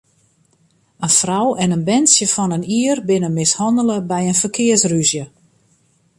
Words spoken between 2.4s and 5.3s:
in jier binne mishannele by in ferkearsrûzje.